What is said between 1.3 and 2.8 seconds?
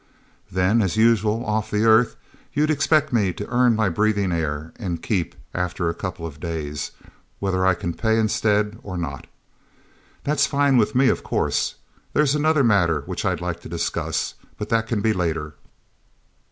off the Earth, you'll